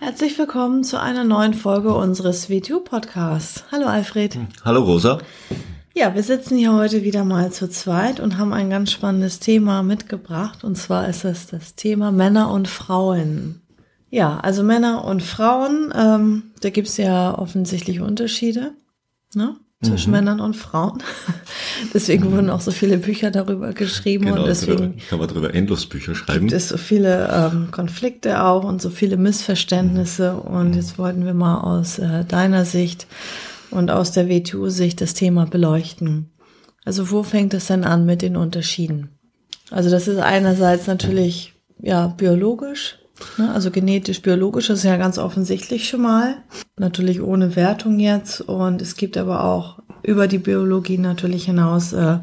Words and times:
Herzlich 0.00 0.38
willkommen 0.38 0.84
zu 0.84 1.00
einer 1.00 1.24
neuen 1.24 1.54
Folge 1.54 1.92
unseres 1.92 2.48
WTU-Podcasts. 2.48 3.64
Hallo 3.72 3.86
Alfred. 3.86 4.38
Hallo 4.64 4.82
Rosa. 4.82 5.18
Ja, 5.92 6.14
wir 6.14 6.22
sitzen 6.22 6.56
hier 6.56 6.72
heute 6.72 7.02
wieder 7.02 7.24
mal 7.24 7.52
zu 7.52 7.68
zweit 7.68 8.20
und 8.20 8.38
haben 8.38 8.52
ein 8.52 8.70
ganz 8.70 8.92
spannendes 8.92 9.40
Thema 9.40 9.82
mitgebracht. 9.82 10.62
Und 10.64 10.76
zwar 10.76 11.08
ist 11.08 11.24
es 11.24 11.48
das 11.48 11.74
Thema 11.74 12.12
Männer 12.12 12.50
und 12.52 12.68
Frauen. 12.68 13.60
Ja, 14.08 14.38
also 14.38 14.62
Männer 14.62 15.04
und 15.04 15.22
Frauen, 15.22 15.92
ähm, 15.94 16.52
da 16.60 16.70
gibt's 16.70 16.96
ja 16.96 17.36
offensichtlich 17.36 18.00
Unterschiede 18.00 18.72
ne? 19.34 19.56
Zwischen 19.82 20.10
mhm. 20.10 20.16
Männern 20.16 20.40
und 20.40 20.56
Frauen. 20.56 21.02
deswegen 21.94 22.24
mhm. 22.24 22.32
wurden 22.32 22.50
auch 22.50 22.60
so 22.60 22.70
viele 22.70 22.98
Bücher 22.98 23.30
darüber 23.30 23.72
geschrieben 23.72 24.26
genau, 24.26 24.40
und 24.40 24.46
deswegen 24.46 24.96
kann 25.08 25.18
man 25.18 25.28
darüber 25.28 25.54
endlos 25.54 25.86
Bücher 25.86 26.14
schreiben. 26.14 26.40
Gibt 26.40 26.52
es 26.52 26.68
so 26.68 26.76
viele 26.76 27.30
ähm, 27.32 27.70
Konflikte 27.70 28.42
auch 28.42 28.64
und 28.64 28.82
so 28.82 28.90
viele 28.90 29.16
Missverständnisse. 29.16 30.32
Mhm. 30.32 30.40
Und 30.40 30.74
jetzt 30.74 30.98
wollten 30.98 31.24
wir 31.24 31.34
mal 31.34 31.60
aus 31.60 31.98
äh, 31.98 32.24
deiner 32.24 32.64
Sicht 32.64 33.06
und 33.70 33.90
aus 33.90 34.10
der 34.12 34.28
WTU-Sicht 34.28 35.00
das 35.00 35.14
Thema 35.14 35.46
beleuchten. 35.46 36.30
Also 36.84 37.10
wo 37.10 37.22
fängt 37.22 37.54
es 37.54 37.66
denn 37.66 37.84
an 37.84 38.04
mit 38.04 38.22
den 38.22 38.36
Unterschieden? 38.36 39.10
Also 39.70 39.90
das 39.90 40.08
ist 40.08 40.18
einerseits 40.18 40.86
natürlich 40.86 41.54
ja 41.78 42.08
biologisch? 42.08 42.97
Also 43.52 43.70
genetisch 43.70 44.22
biologisch 44.22 44.70
ist 44.70 44.84
ja 44.84 44.96
ganz 44.96 45.18
offensichtlich 45.18 45.88
schon 45.88 46.02
mal, 46.02 46.36
natürlich 46.76 47.20
ohne 47.20 47.56
Wertung 47.56 47.98
jetzt 47.98 48.40
und 48.40 48.82
es 48.82 48.96
gibt 48.96 49.16
aber 49.16 49.44
auch 49.44 49.80
über 50.02 50.28
die 50.28 50.38
Biologie 50.38 50.98
natürlich 50.98 51.46
hinaus 51.46 51.92
äh, 51.92 52.18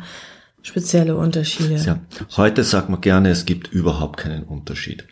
spezielle 0.61 1.15
Unterschiede. 1.15 1.75
Ja, 1.75 1.99
heute 2.37 2.63
sagt 2.63 2.89
man 2.89 3.01
gerne, 3.01 3.29
es 3.29 3.45
gibt 3.45 3.67
überhaupt 3.67 4.17
keinen 4.17 4.43
Unterschied. 4.43 5.05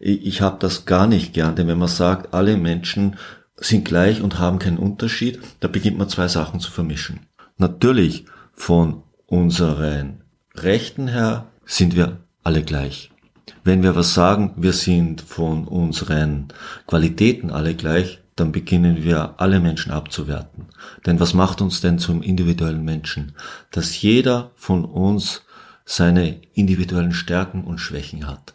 Ich, 0.00 0.26
ich 0.26 0.40
habe 0.40 0.56
das 0.58 0.84
gar 0.84 1.06
nicht 1.06 1.32
gern, 1.32 1.54
denn 1.54 1.68
wenn 1.68 1.78
man 1.78 1.88
sagt, 1.88 2.34
alle 2.34 2.56
Menschen 2.56 3.16
sind 3.56 3.84
gleich 3.84 4.20
und 4.20 4.38
haben 4.38 4.58
keinen 4.58 4.78
Unterschied, 4.78 5.38
da 5.60 5.68
beginnt 5.68 5.98
man 5.98 6.08
zwei 6.08 6.28
Sachen 6.28 6.60
zu 6.60 6.70
vermischen. 6.70 7.20
Natürlich 7.56 8.26
von 8.52 9.02
unseren 9.26 10.22
Rechten 10.54 11.08
her 11.08 11.46
sind 11.64 11.96
wir 11.96 12.18
alle 12.42 12.62
gleich. 12.62 13.10
Wenn 13.64 13.82
wir 13.82 13.94
was 13.94 14.14
sagen, 14.14 14.54
wir 14.56 14.72
sind 14.72 15.20
von 15.20 15.66
unseren 15.68 16.48
Qualitäten 16.86 17.50
alle 17.50 17.74
gleich, 17.74 18.20
dann 18.34 18.52
beginnen 18.52 19.02
wir 19.02 19.34
alle 19.38 19.60
Menschen 19.60 19.92
abzuwerten. 19.92 20.66
Denn 21.06 21.20
was 21.20 21.32
macht 21.32 21.60
uns 21.60 21.80
denn 21.80 21.98
zum 21.98 22.22
individuellen 22.22 22.84
Menschen? 22.84 23.34
Dass 23.70 24.00
jeder 24.02 24.50
von 24.56 24.84
uns 24.84 25.42
seine 25.84 26.40
individuellen 26.52 27.12
Stärken 27.12 27.64
und 27.64 27.78
Schwächen 27.78 28.26
hat. 28.26 28.54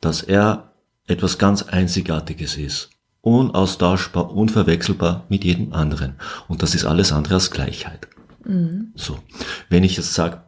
Dass 0.00 0.22
er 0.22 0.72
etwas 1.06 1.38
ganz 1.38 1.62
Einzigartiges 1.62 2.56
ist 2.56 2.90
unaustauschbar, 3.26 4.30
unverwechselbar 4.30 5.24
mit 5.28 5.42
jedem 5.42 5.72
anderen. 5.72 6.14
Und 6.46 6.62
das 6.62 6.76
ist 6.76 6.84
alles 6.84 7.10
andere 7.10 7.34
als 7.34 7.50
Gleichheit. 7.50 8.06
Mhm. 8.44 8.92
So. 8.94 9.18
Wenn 9.68 9.82
ich 9.82 9.96
jetzt 9.96 10.14
sage, 10.14 10.42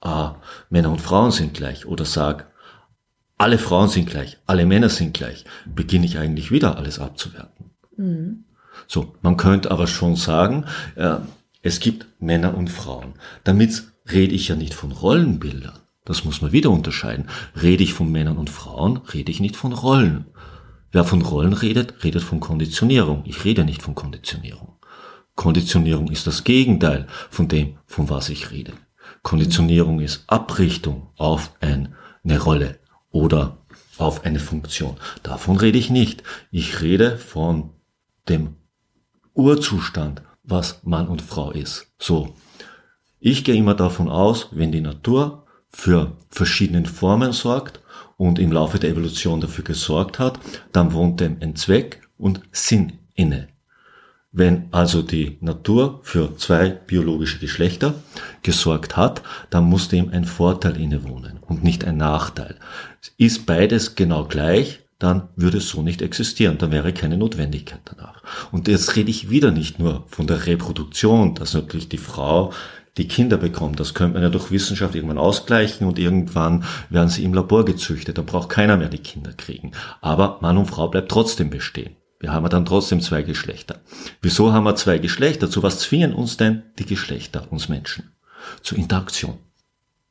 ah, 0.00 0.36
Männer 0.68 0.92
und 0.92 1.00
Frauen 1.00 1.32
sind 1.32 1.54
gleich 1.54 1.86
oder 1.86 2.04
sage, 2.04 2.44
alle 3.40 3.56
Frauen 3.56 3.88
sind 3.88 4.10
gleich, 4.10 4.36
alle 4.46 4.66
Männer 4.66 4.90
sind 4.90 5.14
gleich, 5.14 5.46
beginne 5.64 6.04
ich 6.04 6.18
eigentlich 6.18 6.50
wieder 6.50 6.76
alles 6.76 6.98
abzuwerten. 6.98 7.70
Mhm. 7.96 8.44
So, 8.86 9.14
man 9.22 9.38
könnte 9.38 9.70
aber 9.70 9.86
schon 9.86 10.14
sagen, 10.14 10.66
äh, 10.94 11.16
es 11.62 11.80
gibt 11.80 12.06
Männer 12.20 12.54
und 12.54 12.68
Frauen. 12.68 13.14
Damit 13.44 13.84
rede 14.12 14.34
ich 14.34 14.48
ja 14.48 14.56
nicht 14.56 14.74
von 14.74 14.92
Rollenbildern. 14.92 15.78
Das 16.04 16.24
muss 16.24 16.42
man 16.42 16.52
wieder 16.52 16.70
unterscheiden. 16.70 17.28
Rede 17.60 17.82
ich 17.82 17.94
von 17.94 18.12
Männern 18.12 18.36
und 18.36 18.50
Frauen, 18.50 18.98
rede 19.14 19.30
ich 19.30 19.40
nicht 19.40 19.56
von 19.56 19.72
Rollen. 19.72 20.26
Wer 20.92 21.04
von 21.04 21.22
Rollen 21.22 21.54
redet, 21.54 22.04
redet 22.04 22.22
von 22.22 22.40
Konditionierung. 22.40 23.22
Ich 23.24 23.44
rede 23.44 23.64
nicht 23.64 23.80
von 23.80 23.94
Konditionierung. 23.94 24.76
Konditionierung 25.34 26.10
ist 26.10 26.26
das 26.26 26.44
Gegenteil 26.44 27.06
von 27.30 27.48
dem, 27.48 27.78
von 27.86 28.10
was 28.10 28.28
ich 28.28 28.50
rede. 28.50 28.72
Konditionierung 29.22 30.00
ist 30.00 30.24
Abrichtung 30.26 31.08
auf 31.16 31.52
eine 31.60 32.38
Rolle 32.38 32.79
oder 33.10 33.58
auf 33.98 34.24
eine 34.24 34.40
Funktion. 34.40 34.96
Davon 35.22 35.56
rede 35.56 35.78
ich 35.78 35.90
nicht. 35.90 36.22
Ich 36.50 36.80
rede 36.80 37.18
von 37.18 37.70
dem 38.28 38.56
Urzustand, 39.34 40.22
was 40.42 40.80
Mann 40.84 41.08
und 41.08 41.22
Frau 41.22 41.50
ist. 41.50 41.86
So. 41.98 42.34
Ich 43.18 43.44
gehe 43.44 43.54
immer 43.54 43.74
davon 43.74 44.08
aus, 44.08 44.48
wenn 44.52 44.72
die 44.72 44.80
Natur 44.80 45.46
für 45.68 46.16
verschiedene 46.30 46.86
Formen 46.86 47.32
sorgt 47.32 47.80
und 48.16 48.38
im 48.38 48.52
Laufe 48.52 48.78
der 48.78 48.90
Evolution 48.90 49.40
dafür 49.40 49.64
gesorgt 49.64 50.18
hat, 50.18 50.40
dann 50.72 50.92
wohnt 50.92 51.20
dem 51.20 51.36
ein 51.40 51.54
Zweck 51.56 52.02
und 52.18 52.40
Sinn 52.52 52.98
inne. 53.14 53.48
Wenn 54.32 54.68
also 54.70 55.02
die 55.02 55.38
Natur 55.40 56.00
für 56.02 56.36
zwei 56.36 56.68
biologische 56.68 57.40
Geschlechter 57.40 57.94
gesorgt 58.42 58.96
hat, 58.96 59.22
dann 59.50 59.64
muss 59.64 59.88
dem 59.88 60.10
ein 60.10 60.24
Vorteil 60.24 60.80
innewohnen 60.80 61.38
und 61.40 61.64
nicht 61.64 61.84
ein 61.84 61.96
Nachteil. 61.96 62.56
Ist 63.16 63.46
beides 63.46 63.96
genau 63.96 64.24
gleich, 64.24 64.80
dann 65.00 65.28
würde 65.34 65.58
es 65.58 65.68
so 65.68 65.82
nicht 65.82 66.00
existieren, 66.00 66.58
dann 66.58 66.70
wäre 66.70 66.92
keine 66.92 67.16
Notwendigkeit 67.16 67.80
danach. 67.86 68.22
Und 68.52 68.68
jetzt 68.68 68.94
rede 68.94 69.10
ich 69.10 69.30
wieder 69.30 69.50
nicht 69.50 69.80
nur 69.80 70.04
von 70.06 70.28
der 70.28 70.46
Reproduktion, 70.46 71.34
dass 71.34 71.54
natürlich 71.54 71.88
die 71.88 71.98
Frau 71.98 72.52
die 72.98 73.08
Kinder 73.08 73.36
bekommt. 73.36 73.80
Das 73.80 73.94
könnte 73.94 74.14
man 74.14 74.22
ja 74.22 74.28
durch 74.28 74.50
Wissenschaft 74.50 74.94
irgendwann 74.94 75.18
ausgleichen 75.18 75.86
und 75.86 75.98
irgendwann 75.98 76.64
werden 76.88 77.08
sie 77.08 77.24
im 77.24 77.34
Labor 77.34 77.64
gezüchtet. 77.64 78.18
Dann 78.18 78.26
braucht 78.26 78.50
keiner 78.50 78.76
mehr 78.76 78.88
die 78.88 78.98
Kinder 78.98 79.32
kriegen. 79.32 79.72
Aber 80.00 80.38
Mann 80.40 80.58
und 80.58 80.66
Frau 80.66 80.88
bleibt 80.88 81.10
trotzdem 81.10 81.50
bestehen. 81.50 81.96
Wir 82.20 82.32
haben 82.32 82.48
dann 82.50 82.66
trotzdem 82.66 83.00
zwei 83.00 83.22
Geschlechter. 83.22 83.80
Wieso 84.20 84.52
haben 84.52 84.64
wir 84.64 84.76
zwei 84.76 84.98
Geschlechter? 84.98 85.50
Zu 85.50 85.62
was 85.62 85.80
zwingen 85.80 86.12
uns 86.12 86.36
denn 86.36 86.62
die 86.78 86.84
Geschlechter, 86.84 87.50
uns 87.50 87.70
Menschen? 87.70 88.12
Zur 88.62 88.78
Interaktion. 88.78 89.38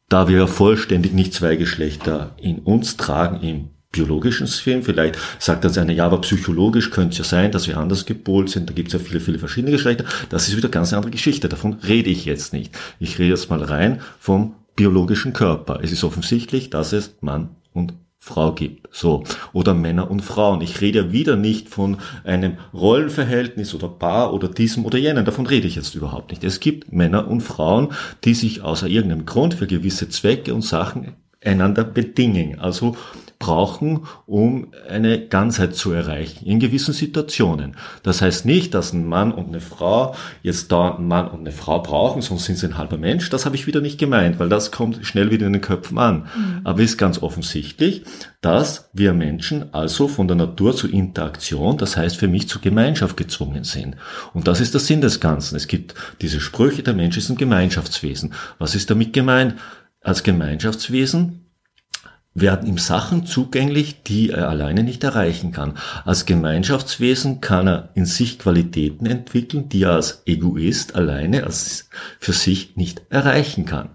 Da 0.10 0.28
wir 0.28 0.48
vollständig 0.48 1.14
nicht 1.14 1.36
zwei 1.36 1.56
Geschlechter 1.56 2.36
in 2.38 2.60
uns 2.60 2.98
tragen, 2.98 3.42
im 3.42 3.70
biologischen 3.92 4.48
Sphären. 4.48 4.84
Vielleicht 4.84 5.18
sagt 5.40 5.64
das 5.64 5.78
eine, 5.78 5.94
ja, 5.94 6.06
aber 6.06 6.22
psychologisch 6.22 6.90
könnte 6.90 7.14
es 7.14 7.18
ja 7.20 7.24
sein, 7.24 7.52
dass 7.52 7.68
wir 7.68 7.78
anders 7.78 8.06
gepolt 8.06 8.50
sind. 8.50 8.70
Da 8.70 8.74
gibt 8.74 8.88
es 8.90 8.94
ja 8.94 9.00
viele, 9.00 9.20
viele 9.20 9.40
verschiedene 9.40 9.72
Geschlechter. 9.72 10.06
Das 10.30 10.48
ist 10.48 10.58
wieder 10.58 10.68
eine 10.68 10.74
ganz 10.74 10.94
andere 10.94 11.12
Geschichte. 11.12 11.50
Davon 11.50 11.74
rede 11.86 12.10
ich 12.10 12.26
jetzt 12.26 12.54
nicht. 12.54 12.76
Ich 13.00 13.20
rede 13.20 13.30
jetzt 13.30 13.50
mal 13.50 13.64
rein 13.64 14.02
vom 14.20 14.56
biologischen 14.76 15.34
Körper. 15.34 15.80
Es 15.84 15.92
ist 15.92 16.04
offensichtlich, 16.04 16.70
dass 16.70 16.94
es 16.94 17.16
Mann 17.22 17.50
und 17.74 17.94
Frau 18.22 18.52
gibt. 18.52 18.88
So. 18.92 19.24
Oder 19.54 19.74
Männer 19.74 20.12
und 20.12 20.22
Frauen. 20.22 20.62
Ich 20.62 20.82
rede 20.82 21.00
ja 21.00 21.12
wieder 21.12 21.38
nicht 21.38 21.70
von 21.70 21.98
einem 22.26 22.58
Rollenverhältnis 22.74 23.74
oder 23.74 23.88
Paar 23.88 24.34
oder 24.34 24.50
diesem 24.50 24.86
oder 24.86 24.98
jenem. 24.98 25.26
Davon 25.26 25.48
rede 25.48 25.68
ich 25.68 25.76
jetzt 25.76 25.96
überhaupt 25.96 26.32
nicht. 26.32 26.44
Es 26.44 26.60
gibt 26.60 26.92
Männer 26.92 27.28
und 27.28 27.42
Frauen, 27.42 27.94
die 28.26 28.34
sich 28.34 28.62
außer 28.62 28.88
irgendeinem 28.88 29.26
Grund 29.26 29.54
für 29.54 29.68
gewisse 29.68 30.10
Zwecke 30.10 30.54
und 30.54 30.64
Sachen 30.64 31.14
einander 31.44 31.86
bedingen. 31.86 32.60
Also 32.60 32.98
brauchen, 33.40 34.06
um 34.26 34.68
eine 34.90 35.28
Ganzheit 35.28 35.74
zu 35.74 35.94
erreichen 35.94 36.46
in 36.46 36.60
gewissen 36.60 36.94
Situationen. 36.94 37.78
Das 38.04 38.22
heißt 38.22 38.46
nicht, 38.46 38.74
dass 38.74 38.92
ein 38.92 39.08
Mann 39.08 39.32
und 39.32 39.48
eine 39.48 39.62
Frau 39.62 40.14
jetzt 40.44 40.74
da 40.74 40.96
einen 40.96 41.08
Mann 41.08 41.30
und 41.30 41.40
eine 41.40 41.54
Frau 41.54 41.82
brauchen, 41.82 42.22
sonst 42.22 42.46
sind 42.46 42.58
sie 42.58 42.68
ein 42.68 42.78
halber 42.78 42.98
Mensch. 42.98 43.30
Das 43.30 43.46
habe 43.46 43.56
ich 43.56 43.66
wieder 43.66 43.80
nicht 43.80 43.98
gemeint, 43.98 44.40
weil 44.40 44.50
das 44.50 44.72
kommt 44.72 45.06
schnell 45.06 45.32
wieder 45.32 45.48
in 45.48 45.54
den 45.54 45.62
Köpfen 45.62 45.98
an. 45.98 46.28
Mhm. 46.36 46.62
Aber 46.66 46.80
es 46.80 46.92
ist 46.92 46.98
ganz 46.98 47.24
offensichtlich, 47.24 48.04
dass 48.42 48.90
wir 48.92 49.14
Menschen 49.14 49.74
also 49.74 50.10
von 50.10 50.28
der 50.28 50.36
Natur 50.36 50.76
zur 50.76 50.92
Interaktion, 50.92 51.78
das 51.78 51.96
heißt 51.96 52.18
für 52.18 52.28
mich 52.28 52.50
zur 52.50 52.62
Gemeinschaft 52.62 53.16
gezwungen 53.16 53.64
sind. 53.64 53.96
Und 54.34 54.50
das 54.50 54.60
ist 54.60 54.74
der 54.74 54.82
Sinn 54.82 55.00
des 55.00 55.22
Ganzen. 55.22 55.56
Es 55.56 55.68
gibt 55.68 55.96
diese 56.22 56.42
Sprüche, 56.42 56.84
der 56.84 56.94
Mensch 56.94 57.16
ist 57.16 57.30
ein 57.30 57.38
Gemeinschaftswesen. 57.38 58.34
Was 58.58 58.76
ist 58.76 58.90
damit 58.90 59.14
gemeint? 59.14 59.56
Als 60.02 60.24
Gemeinschaftswesen 60.24 61.49
werden 62.34 62.68
ihm 62.68 62.78
Sachen 62.78 63.26
zugänglich, 63.26 64.04
die 64.04 64.30
er 64.30 64.50
alleine 64.50 64.84
nicht 64.84 65.04
erreichen 65.04 65.52
kann. 65.52 65.78
Als 66.06 66.26
Gemeinschaftswesen 66.26 67.42
kann 67.42 67.68
er 67.68 67.90
in 67.96 68.06
sich 68.06 68.40
Qualitäten 68.40 69.06
entwickeln, 69.06 69.70
die 69.70 69.84
er 69.84 69.94
als 69.94 70.24
Egoist 70.26 70.96
alleine 70.96 71.44
als 71.44 71.90
für 72.20 72.34
sich 72.34 72.76
nicht 72.76 73.02
erreichen 73.10 73.66
kann. 73.66 73.90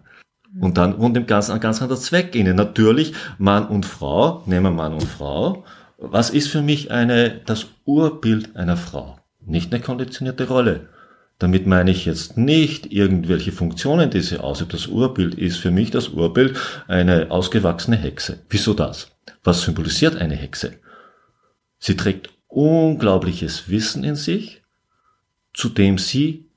Und 0.60 0.78
dann 0.78 0.98
wohnt 0.98 1.16
dem 1.16 1.26
Ganzen 1.26 1.52
ein 1.52 1.60
ganz 1.60 1.82
anderer 1.82 1.98
Zweck 1.98 2.34
inne. 2.34 2.54
Natürlich 2.54 3.14
Mann 3.38 3.66
und 3.66 3.86
Frau, 3.86 4.42
nehmen 4.46 4.66
wir 4.66 4.70
Mann 4.70 4.92
und 4.92 5.04
Frau. 5.04 5.64
Was 5.98 6.30
ist 6.30 6.48
für 6.48 6.62
mich 6.62 6.90
eine, 6.90 7.40
das 7.44 7.66
Urbild 7.84 8.56
einer 8.56 8.76
Frau? 8.76 9.18
Nicht 9.40 9.72
eine 9.72 9.82
konditionierte 9.82 10.48
Rolle. 10.48 10.88
Damit 11.44 11.66
meine 11.66 11.90
ich 11.90 12.06
jetzt 12.06 12.38
nicht 12.38 12.90
irgendwelche 12.90 13.52
Funktionen, 13.52 14.08
die 14.08 14.22
sie 14.22 14.38
ausübt. 14.38 14.72
Das 14.72 14.86
Urbild 14.86 15.34
ist 15.34 15.58
für 15.58 15.70
mich 15.70 15.90
das 15.90 16.08
Urbild 16.08 16.56
eine 16.88 17.30
ausgewachsene 17.30 17.98
Hexe. 17.98 18.38
Wieso 18.48 18.72
das? 18.72 19.08
Was 19.42 19.60
symbolisiert 19.60 20.16
eine 20.16 20.36
Hexe? 20.36 20.78
Sie 21.78 21.96
trägt 21.96 22.30
unglaubliches 22.48 23.68
Wissen 23.68 24.04
in 24.04 24.16
sich, 24.16 24.62
zu 25.52 25.68
dem 25.68 25.98
sie 25.98 26.48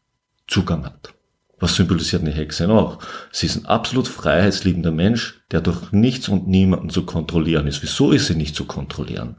Zugang 0.48 0.86
hat. 0.86 1.14
Was 1.60 1.76
symbolisiert 1.76 2.22
eine 2.22 2.32
Hexe 2.32 2.66
noch? 2.66 3.00
Sie 3.34 3.48
ist 3.48 3.58
ein 3.58 3.66
absolut 3.66 4.08
freiheitsliebender 4.08 4.92
Mensch, 4.92 5.42
der 5.52 5.60
durch 5.60 5.92
nichts 5.92 6.30
und 6.30 6.48
niemanden 6.48 6.92
zu 6.92 7.06
kontrollieren 7.06 7.68
ist. 7.68 7.84
Wieso 7.84 8.14
ist 8.14 8.28
sie 8.28 8.36
nicht 8.36 8.56
zu 8.56 8.64
kontrollieren? 8.64 9.36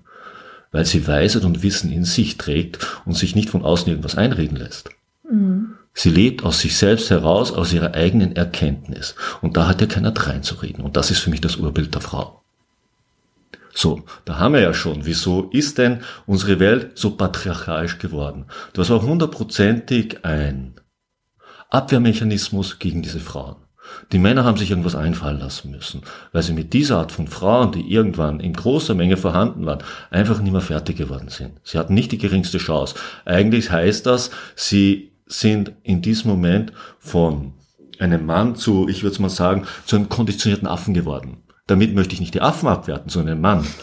Weil 0.72 0.84
sie 0.84 1.06
Weisheit 1.06 1.44
und 1.44 1.62
Wissen 1.62 1.90
in 1.90 2.04
sich 2.04 2.36
trägt 2.36 2.86
und 3.06 3.14
sich 3.14 3.34
nicht 3.34 3.48
von 3.48 3.64
außen 3.64 3.88
irgendwas 3.88 4.18
einreden 4.18 4.58
lässt. 4.58 4.90
Sie 5.98 6.10
lebt 6.10 6.44
aus 6.44 6.60
sich 6.60 6.76
selbst 6.76 7.10
heraus, 7.10 7.50
aus 7.50 7.72
ihrer 7.72 7.92
eigenen 7.94 8.36
Erkenntnis. 8.36 9.16
Und 9.42 9.56
da 9.56 9.66
hat 9.66 9.80
ja 9.80 9.88
keiner 9.88 10.16
reinzureden. 10.16 10.84
Und 10.84 10.96
das 10.96 11.10
ist 11.10 11.18
für 11.18 11.30
mich 11.30 11.40
das 11.40 11.56
Urbild 11.56 11.92
der 11.92 12.00
Frau. 12.00 12.40
So, 13.74 14.04
da 14.24 14.38
haben 14.38 14.54
wir 14.54 14.60
ja 14.60 14.72
schon. 14.74 15.06
Wieso 15.06 15.50
ist 15.50 15.76
denn 15.76 16.02
unsere 16.24 16.60
Welt 16.60 16.96
so 16.96 17.16
patriarchalisch 17.16 17.98
geworden? 17.98 18.44
Das 18.74 18.90
war 18.90 19.02
hundertprozentig 19.02 20.24
ein 20.24 20.74
Abwehrmechanismus 21.68 22.78
gegen 22.78 23.02
diese 23.02 23.18
Frauen. 23.18 23.56
Die 24.12 24.20
Männer 24.20 24.44
haben 24.44 24.56
sich 24.56 24.70
irgendwas 24.70 24.94
einfallen 24.94 25.40
lassen 25.40 25.72
müssen, 25.72 26.02
weil 26.30 26.44
sie 26.44 26.52
mit 26.52 26.74
dieser 26.74 26.98
Art 26.98 27.10
von 27.10 27.26
Frauen, 27.26 27.72
die 27.72 27.92
irgendwann 27.92 28.38
in 28.38 28.52
großer 28.52 28.94
Menge 28.94 29.16
vorhanden 29.16 29.66
waren, 29.66 29.82
einfach 30.10 30.40
nicht 30.40 30.52
mehr 30.52 30.60
fertig 30.60 30.96
geworden 30.96 31.28
sind. 31.28 31.58
Sie 31.64 31.76
hatten 31.76 31.94
nicht 31.94 32.12
die 32.12 32.18
geringste 32.18 32.58
Chance. 32.58 32.94
Eigentlich 33.24 33.72
heißt 33.72 34.06
das, 34.06 34.30
sie 34.54 35.10
sind 35.28 35.72
in 35.82 36.02
diesem 36.02 36.30
Moment 36.30 36.72
von 36.98 37.52
einem 37.98 38.26
Mann 38.26 38.56
zu, 38.56 38.88
ich 38.88 39.02
würde 39.02 39.20
mal 39.22 39.28
sagen, 39.28 39.66
zu 39.84 39.96
einem 39.96 40.08
konditionierten 40.08 40.68
Affen 40.68 40.94
geworden. 40.94 41.38
Damit 41.66 41.94
möchte 41.94 42.14
ich 42.14 42.20
nicht 42.20 42.34
die 42.34 42.40
Affen 42.40 42.68
abwerten, 42.68 43.10
sondern 43.10 43.34
einen 43.34 43.42
Mann. 43.42 43.66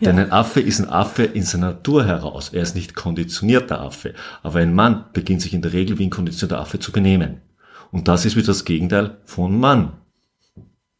Ja. 0.00 0.12
Denn 0.12 0.18
ein 0.18 0.32
Affe 0.32 0.60
ist 0.60 0.80
ein 0.80 0.88
Affe 0.88 1.24
in 1.24 1.42
seiner 1.42 1.72
Natur 1.72 2.06
heraus. 2.06 2.50
Er 2.54 2.62
ist 2.62 2.74
nicht 2.74 2.94
konditionierter 2.94 3.82
Affe. 3.82 4.14
Aber 4.42 4.60
ein 4.60 4.74
Mann 4.74 5.04
beginnt 5.12 5.42
sich 5.42 5.52
in 5.52 5.60
der 5.60 5.74
Regel 5.74 5.98
wie 5.98 6.06
ein 6.06 6.10
konditionierter 6.10 6.58
Affe 6.58 6.78
zu 6.78 6.90
benehmen. 6.90 7.42
Und 7.90 8.08
das 8.08 8.24
ist 8.24 8.36
wieder 8.36 8.46
das 8.46 8.64
Gegenteil 8.64 9.18
von 9.26 9.58
Mann. 9.58 9.92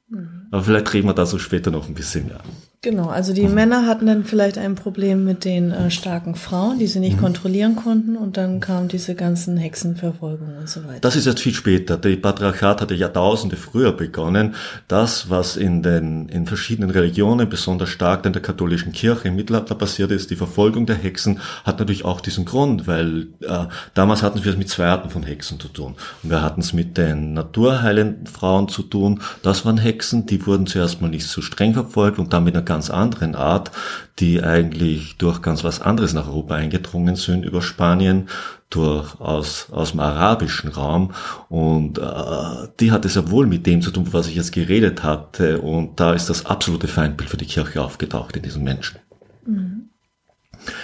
Mhm. 0.09 0.49
Aber 0.51 0.63
vielleicht 0.63 0.93
reden 0.93 1.09
wir 1.09 1.15
da 1.15 1.25
so 1.25 1.39
später 1.39 1.71
noch 1.71 1.89
ein 1.89 1.95
bisschen 1.95 2.27
mehr. 2.27 2.41
Genau, 2.83 3.09
also 3.09 3.33
die 3.33 3.49
mhm. 3.49 3.55
Männer 3.55 3.87
hatten 3.87 4.07
dann 4.07 4.25
vielleicht 4.25 4.59
ein 4.59 4.75
Problem 4.75 5.25
mit 5.25 5.45
den 5.45 5.73
äh, 5.73 5.91
starken 5.91 6.35
Frauen, 6.35 6.79
die 6.79 6.87
sie 6.87 7.01
nicht 7.01 7.17
mhm. 7.17 7.23
kontrollieren 7.23 7.77
konnten 7.77 8.17
und 8.17 8.37
dann 8.37 8.61
kamen 8.61 8.89
diese 8.89 9.15
ganzen 9.15 9.57
Hexenverfolgungen 9.57 10.59
und 10.59 10.69
so 10.69 10.85
weiter. 10.85 11.01
Das 11.01 11.17
ist 11.17 11.27
jetzt 11.27 11.41
viel 11.41 11.55
später. 11.55 11.97
Der 11.97 12.17
Patriarchat 12.17 12.83
hatte 12.83 12.95
Jahrtausende 12.95 13.57
früher 13.57 13.93
begonnen. 13.93 14.55
Das, 14.89 15.31
was 15.31 15.57
in 15.57 15.83
den 15.83 16.29
in 16.29 16.47
verschiedenen 16.47 16.91
Religionen, 16.91 17.49
besonders 17.49 17.89
stark 17.89 18.27
in 18.27 18.33
der 18.33 18.43
katholischen 18.43 18.93
Kirche 18.93 19.29
im 19.29 19.37
Mittelalter 19.37 19.75
passiert 19.75 20.11
ist, 20.11 20.31
die 20.31 20.37
Verfolgung 20.37 20.87
der 20.87 20.97
Hexen, 20.97 21.41
hat 21.65 21.79
natürlich 21.79 22.05
auch 22.05 22.21
diesen 22.21 22.45
Grund, 22.45 22.87
weil 22.87 23.29
äh, 23.41 23.67
damals 23.95 24.23
hatten 24.23 24.45
wir 24.45 24.53
es 24.53 24.59
mit 24.59 24.69
zwei 24.69 24.87
Arten 24.87 25.11
von 25.11 25.23
Hexen 25.23 25.59
zu 25.59 25.69
tun. 25.69 25.95
Und 26.23 26.31
wir 26.31 26.43
hatten 26.43 26.61
es 26.61 26.73
mit 26.73 26.99
den 26.99 27.33
naturheilenden 27.33 28.27
Frauen 28.27 28.69
zu 28.69 28.83
tun. 28.83 29.21
Das 29.43 29.65
waren 29.65 29.79
Hexen, 29.79 30.27
die 30.27 30.47
wurden 30.47 30.67
zuerst 30.67 31.01
mal 31.01 31.09
nicht 31.09 31.27
so 31.27 31.41
streng 31.41 31.73
verfolgt 31.73 32.19
und 32.19 32.33
damit 32.33 32.55
ganz 32.67 32.91
anderen 32.91 33.35
Art, 33.35 33.71
die 34.19 34.43
eigentlich 34.43 35.17
durch 35.17 35.41
ganz 35.41 35.65
was 35.65 35.81
anderes 35.81 36.13
nach 36.13 36.29
Europa 36.29 36.55
eingedrungen 36.55 37.17
sind 37.17 37.45
über 37.45 37.63
Spanien, 37.63 38.29
durch 38.69 39.21
aus, 39.21 39.69
aus 39.71 39.93
dem 39.93 40.01
arabischen 40.01 40.71
Raum 40.71 41.15
und 41.49 41.99
äh, 41.99 42.69
die 42.81 42.91
hat 42.91 43.05
es 43.05 43.15
ja 43.15 43.31
wohl 43.31 43.47
mit 43.47 43.65
dem 43.67 43.81
zu 43.81 43.91
tun, 43.91 44.09
was 44.11 44.27
ich 44.27 44.35
jetzt 44.35 44.53
geredet 44.53 45.05
hatte 45.05 45.61
und 45.61 46.01
da 46.01 46.13
ist 46.13 46.29
das 46.29 46.47
absolute 46.47 46.89
Feindbild 46.89 47.31
für 47.31 47.37
die 47.37 47.47
Kirche 47.47 47.81
aufgetaucht 47.83 48.37
in 48.37 48.43
diesen 48.43 48.65
Menschen. 48.65 48.99
Mhm. 49.47 49.91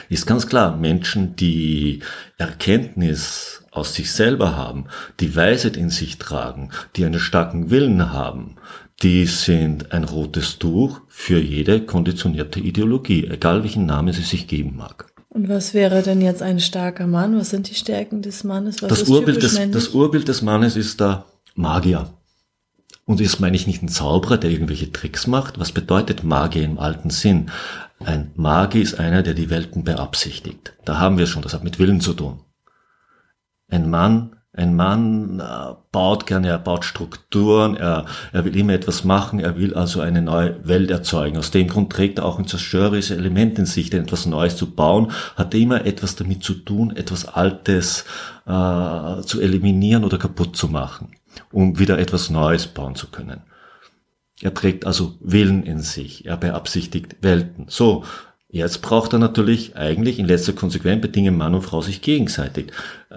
Ist 0.09 0.27
ganz 0.27 0.47
klar, 0.47 0.77
Menschen, 0.77 1.35
die 1.35 2.03
Erkenntnis 2.39 3.65
aus 3.73 3.95
sich 3.95 4.13
selber 4.13 4.55
haben, 4.55 4.85
die 5.19 5.35
Weisheit 5.35 5.77
in 5.77 5.91
sich 5.91 6.19
tragen, 6.19 6.71
die 6.95 7.05
einen 7.05 7.19
starken 7.19 7.71
Willen 7.71 8.13
haben, 8.13 8.57
die 9.03 9.27
sind 9.27 9.93
ein 9.93 10.05
rotes 10.05 10.59
Tuch 10.59 11.01
für 11.09 11.41
jede 11.41 11.85
konditionierte 11.85 12.61
Ideologie, 12.61 13.27
egal 13.27 13.63
welchen 13.63 13.87
Namen 13.87 14.13
sie 14.13 14.23
sich 14.23 14.47
geben 14.47 14.77
mag. 14.77 15.13
Und 15.29 15.49
was 15.49 15.75
wäre 15.75 16.03
denn 16.03 16.21
jetzt 16.21 16.43
ein 16.43 16.61
starker 16.61 17.07
Mann? 17.07 17.37
Was 17.39 17.51
sind 17.51 17.71
die 17.71 17.75
Stärken 17.75 18.23
des 18.23 18.45
Mannes? 18.45 18.83
Was 18.83 18.89
das, 18.91 19.09
Urbild 19.09 19.43
des, 19.43 19.59
das 19.71 19.89
Urbild 19.89 20.29
des 20.29 20.43
Mannes 20.43 20.77
ist 20.77 21.01
der 21.01 21.25
Magier. 21.55 22.13
Und 23.07 23.21
das 23.21 23.41
meine 23.41 23.57
ich 23.57 23.67
nicht 23.67 23.83
ein 23.83 23.89
Zauberer, 23.89 24.37
der 24.39 24.51
irgendwelche 24.51 24.93
Tricks 24.93 25.27
macht. 25.27 25.59
Was 25.59 25.73
bedeutet 25.73 26.23
Magier 26.23 26.65
im 26.65 26.79
alten 26.79 27.11
Sinn? 27.11 27.51
Ein 27.99 28.31
Magier 28.37 28.83
ist 28.83 29.01
einer, 29.01 29.23
der 29.23 29.35
die 29.35 29.51
Welten 29.51 29.85
beabsichtigt. 29.85 30.75
Da 30.85 30.99
haben 30.99 31.19
wir 31.19 31.27
schon, 31.27 31.43
das 31.43 31.55
hat 31.55 31.65
mit 31.65 31.79
Willen 31.79 32.01
zu 32.01 32.13
tun. 32.13 32.41
Ein 33.69 33.89
Mann 33.89 34.37
ein 34.55 34.77
Mann 34.77 35.41
äh, 35.41 35.75
baut 35.93 36.27
gerne, 36.27 36.49
er 36.49 36.59
baut 36.59 36.85
Strukturen, 36.85 37.75
er, 37.77 38.05
er 38.33 38.45
will 38.45 38.55
immer 38.55 38.75
etwas 38.75 39.03
machen, 39.03 39.41
er 39.41 39.57
will 39.57 39.75
also 39.75 40.03
eine 40.03 40.21
neue 40.21 40.67
Welt 40.69 40.91
erzeugen. 40.91 41.39
Aus 41.39 41.51
dem 41.51 41.69
Grund 41.69 41.91
trägt 41.91 42.19
er 42.19 42.27
auch 42.27 42.39
ein 42.39 42.47
zerstörerisches 42.47 43.17
Element 43.17 43.59
in 43.59 43.65
sich, 43.65 43.89
denn 43.89 44.03
etwas 44.03 44.27
Neues 44.27 44.57
zu 44.57 44.71
bauen, 44.71 45.13
hat 45.37 45.55
er 45.55 45.61
immer 45.61 45.87
etwas 45.87 46.17
damit 46.17 46.45
zu 46.45 46.53
tun, 46.55 46.95
etwas 46.95 47.27
Altes 47.27 48.05
äh, 48.47 49.23
zu 49.23 49.41
eliminieren 49.41 50.05
oder 50.05 50.19
kaputt 50.19 50.55
zu 50.55 50.69
machen, 50.69 51.13
um 51.51 51.79
wieder 51.79 51.99
etwas 51.99 52.29
Neues 52.29 52.67
bauen 52.67 52.95
zu 52.95 53.07
können. 53.07 53.41
Er 54.43 54.53
trägt 54.53 54.87
also 54.87 55.15
Willen 55.21 55.63
in 55.63 55.81
sich, 55.81 56.27
er 56.27 56.37
beabsichtigt 56.37 57.17
Welten. 57.23 57.67
So, 57.69 58.05
Jetzt 58.55 58.83
braucht 58.83 59.15
er 59.15 59.19
natürlich 59.19 59.77
eigentlich 59.77 60.19
in 60.19 60.27
letzter 60.27 60.53
Konsequenz 60.53 61.01
bedingen 61.01 61.39
Mann 61.39 61.55
und 61.55 61.63
Frau 61.63 61.81
sich 61.81 62.03
gegenseitig. 62.03 62.71
Äh, 63.09 63.17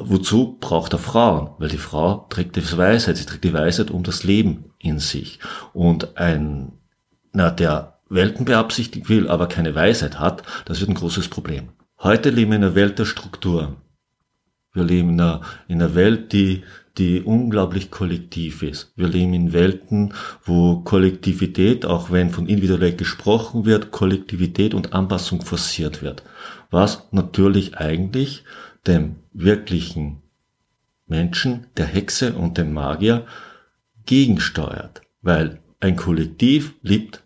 wozu 0.00 0.58
braucht 0.58 0.92
er 0.92 0.98
Frauen? 0.98 1.50
Weil 1.58 1.68
die 1.68 1.78
Frau 1.78 2.26
trägt 2.30 2.56
die 2.56 2.76
Weisheit, 2.76 3.16
sie 3.16 3.24
trägt 3.24 3.44
die 3.44 3.52
Weisheit 3.52 3.92
um 3.92 4.02
das 4.02 4.24
Leben 4.24 4.72
in 4.80 4.98
sich. 4.98 5.38
Und 5.72 6.16
ein, 6.16 6.72
na, 7.32 7.52
der 7.52 8.00
Welten 8.08 8.44
beabsichtigt 8.44 9.08
will, 9.08 9.28
aber 9.28 9.46
keine 9.46 9.76
Weisheit 9.76 10.18
hat, 10.18 10.42
das 10.64 10.80
wird 10.80 10.90
ein 10.90 10.96
großes 10.96 11.28
Problem. 11.28 11.68
Heute 12.00 12.30
leben 12.30 12.50
wir 12.50 12.56
in 12.56 12.64
einer 12.64 12.74
Welt 12.74 12.98
der 12.98 13.04
Strukturen. 13.04 13.76
Wir 14.72 14.82
leben 14.82 15.10
in 15.10 15.20
einer, 15.20 15.42
in 15.68 15.80
einer 15.80 15.94
Welt, 15.94 16.32
die 16.32 16.64
die 16.98 17.22
unglaublich 17.22 17.90
kollektiv 17.90 18.62
ist. 18.62 18.92
Wir 18.96 19.08
leben 19.08 19.32
in 19.32 19.52
Welten, 19.52 20.14
wo 20.44 20.80
Kollektivität, 20.80 21.86
auch 21.86 22.10
wenn 22.10 22.30
von 22.30 22.46
individuell 22.46 22.94
gesprochen 22.94 23.64
wird, 23.64 23.90
Kollektivität 23.90 24.74
und 24.74 24.92
Anpassung 24.92 25.42
forciert 25.42 26.02
wird. 26.02 26.22
Was 26.70 27.08
natürlich 27.10 27.78
eigentlich 27.78 28.44
dem 28.86 29.16
wirklichen 29.32 30.22
Menschen, 31.06 31.66
der 31.76 31.86
Hexe 31.86 32.34
und 32.34 32.58
dem 32.58 32.72
Magier 32.72 33.26
gegensteuert. 34.06 35.02
Weil 35.22 35.60
ein 35.80 35.96
Kollektiv 35.96 36.74
liebt 36.82 37.22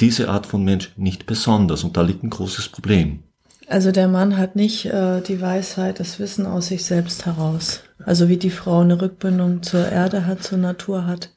diese 0.00 0.30
Art 0.30 0.46
von 0.46 0.64
Mensch 0.64 0.92
nicht 0.96 1.26
besonders 1.26 1.84
und 1.84 1.96
da 1.96 2.02
liegt 2.02 2.22
ein 2.22 2.30
großes 2.30 2.68
Problem. 2.68 3.22
Also 3.70 3.92
der 3.92 4.08
Mann 4.08 4.36
hat 4.36 4.56
nicht 4.56 4.86
äh, 4.86 5.20
die 5.20 5.40
Weisheit, 5.40 6.00
das 6.00 6.18
Wissen 6.18 6.44
aus 6.44 6.66
sich 6.66 6.84
selbst 6.84 7.24
heraus. 7.24 7.84
Also 8.04 8.28
wie 8.28 8.36
die 8.36 8.50
Frau 8.50 8.80
eine 8.80 9.00
Rückbindung 9.00 9.62
zur 9.62 9.88
Erde 9.88 10.26
hat, 10.26 10.42
zur 10.42 10.58
Natur 10.58 11.06
hat. 11.06 11.30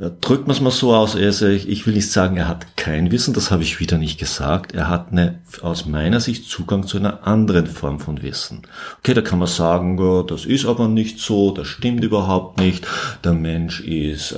Ja, 0.00 0.08
drückt 0.08 0.46
man 0.46 0.56
es 0.56 0.62
mal 0.62 0.70
so 0.70 0.94
aus, 0.94 1.14
also 1.14 1.46
ich, 1.46 1.86
will 1.86 1.92
nicht 1.92 2.10
sagen, 2.10 2.38
er 2.38 2.48
hat 2.48 2.74
kein 2.78 3.10
Wissen, 3.10 3.34
das 3.34 3.50
habe 3.50 3.62
ich 3.62 3.80
wieder 3.80 3.98
nicht 3.98 4.18
gesagt. 4.18 4.72
Er 4.72 4.88
hat 4.88 5.12
eine, 5.12 5.40
aus 5.60 5.84
meiner 5.84 6.20
Sicht 6.20 6.48
Zugang 6.48 6.86
zu 6.86 6.96
einer 6.96 7.26
anderen 7.26 7.66
Form 7.66 8.00
von 8.00 8.22
Wissen. 8.22 8.62
Okay, 9.00 9.12
da 9.12 9.20
kann 9.20 9.38
man 9.38 9.48
sagen, 9.48 9.98
ja, 9.98 10.22
das 10.22 10.46
ist 10.46 10.64
aber 10.64 10.88
nicht 10.88 11.18
so, 11.18 11.50
das 11.50 11.66
stimmt 11.66 12.02
überhaupt 12.02 12.58
nicht. 12.58 12.86
Der 13.24 13.34
Mensch 13.34 13.80
ist 13.80 14.32
äh, 14.32 14.36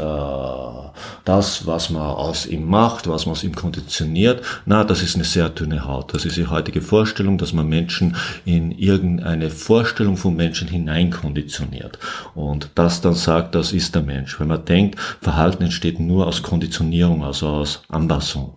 das, 1.25 1.64
was 1.64 1.90
man 1.90 2.02
aus 2.02 2.45
ihm 2.47 2.69
macht, 2.69 3.07
was 3.07 3.26
man 3.26 3.35
aus 3.35 3.45
ihm 3.45 3.54
konditioniert. 3.54 4.42
Na, 4.66 4.83
das 4.83 5.00
ist 5.00 5.14
eine 5.14 5.23
sehr 5.23 5.49
dünne 5.49 5.85
Haut. 5.85 6.12
Das 6.12 6.25
ist 6.25 6.37
die 6.37 6.49
heutige 6.49 6.83
Vorstellung, 6.83 7.38
dass 7.38 7.52
man 7.52 7.69
Menschen 7.69 8.16
in 8.45 8.73
irgendeine 8.73 9.49
Vorstellung 9.49 10.16
von 10.16 10.35
Menschen 10.35 10.66
hineinkonditioniert. 10.66 12.00
Und 12.35 12.71
das 12.75 13.00
dann 13.00 13.14
sagt, 13.14 13.54
das 13.54 13.73
ist 13.73 13.95
der 13.95 14.02
Mensch. 14.02 14.40
Wenn 14.40 14.49
man 14.49 14.64
denkt, 14.64 14.99
Verhalten 15.21 15.51
Verhalten 15.52 15.64
entsteht 15.64 16.00
nur 16.00 16.26
aus 16.26 16.42
Konditionierung, 16.42 17.23
also 17.23 17.47
aus 17.47 17.82
Anpassung. 17.88 18.56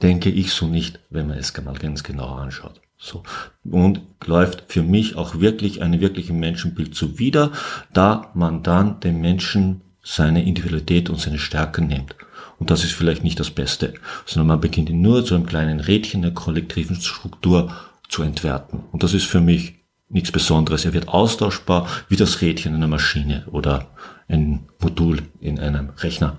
Denke 0.00 0.30
ich 0.30 0.52
so 0.52 0.68
nicht, 0.68 1.00
wenn 1.10 1.26
man 1.26 1.38
es 1.38 1.52
mal 1.64 1.74
ganz 1.74 2.04
genau 2.04 2.36
anschaut. 2.36 2.80
So. 2.96 3.24
Und 3.64 4.00
läuft 4.24 4.72
für 4.72 4.84
mich 4.84 5.16
auch 5.16 5.40
wirklich 5.40 5.82
eine 5.82 6.00
wirkliche 6.00 6.32
Menschenbild 6.32 6.94
zuwider, 6.94 7.50
da 7.92 8.30
man 8.34 8.62
dann 8.62 9.00
dem 9.00 9.20
Menschen 9.20 9.80
seine 10.04 10.44
Individualität 10.44 11.10
und 11.10 11.18
seine 11.18 11.40
Stärken 11.40 11.88
nimmt. 11.88 12.14
Und 12.60 12.70
das 12.70 12.84
ist 12.84 12.92
vielleicht 12.92 13.24
nicht 13.24 13.40
das 13.40 13.50
Beste, 13.50 13.94
sondern 14.24 14.46
man 14.46 14.60
beginnt 14.60 14.90
ihn 14.90 15.02
nur 15.02 15.24
zu 15.24 15.34
einem 15.34 15.46
kleinen 15.46 15.80
Rädchen 15.80 16.22
der 16.22 16.32
kollektiven 16.32 17.00
Struktur 17.00 17.72
zu 18.08 18.22
entwerten. 18.22 18.84
Und 18.92 19.02
das 19.02 19.14
ist 19.14 19.26
für 19.26 19.40
mich 19.40 19.77
nichts 20.08 20.32
Besonderes. 20.32 20.84
Er 20.84 20.92
wird 20.92 21.08
austauschbar 21.08 21.86
wie 22.08 22.16
das 22.16 22.40
Rädchen 22.40 22.72
in 22.72 22.76
einer 22.76 22.88
Maschine 22.88 23.44
oder 23.50 23.86
ein 24.28 24.66
Modul 24.80 25.22
in 25.40 25.58
einem 25.58 25.90
Rechner. 25.98 26.38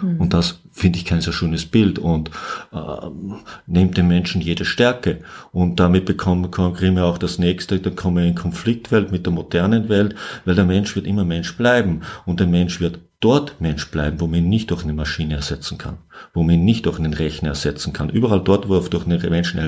Mhm. 0.00 0.20
Und 0.20 0.34
das 0.34 0.60
finde 0.72 0.98
ich 0.98 1.04
kein 1.04 1.20
sehr 1.20 1.32
schönes 1.32 1.66
Bild 1.66 1.98
und 1.98 2.30
äh, 2.72 2.76
nimmt 3.66 3.96
den 3.96 4.08
Menschen 4.08 4.40
jede 4.40 4.64
Stärke. 4.64 5.20
Und 5.52 5.80
damit 5.80 6.06
bekommen, 6.06 6.50
kriegen 6.50 6.96
wir 6.96 7.04
auch 7.04 7.18
das 7.18 7.38
nächste, 7.38 7.78
dann 7.78 7.96
kommen 7.96 8.18
wir 8.18 8.24
in 8.24 8.34
Konfliktwelt 8.34 9.12
mit 9.12 9.26
der 9.26 9.32
modernen 9.32 9.88
Welt, 9.88 10.14
weil 10.44 10.54
der 10.54 10.64
Mensch 10.64 10.96
wird 10.96 11.06
immer 11.06 11.24
Mensch 11.24 11.56
bleiben 11.56 12.02
und 12.24 12.40
der 12.40 12.46
Mensch 12.46 12.80
wird 12.80 13.00
dort 13.22 13.60
Mensch 13.60 13.90
bleiben, 13.90 14.20
wo 14.20 14.26
man 14.26 14.40
ihn 14.40 14.48
nicht 14.48 14.70
durch 14.70 14.82
eine 14.82 14.92
Maschine 14.92 15.36
ersetzen 15.36 15.78
kann, 15.78 15.98
wo 16.34 16.42
man 16.42 16.56
ihn 16.56 16.64
nicht 16.64 16.84
durch 16.86 16.98
einen 16.98 17.14
Rechner 17.14 17.50
ersetzen 17.50 17.92
kann. 17.92 18.10
Überall 18.10 18.42
dort, 18.42 18.68
wo 18.68 18.76
er 18.76 18.82
durch 18.82 19.06
einen 19.06 19.20
Menschen 19.30 19.60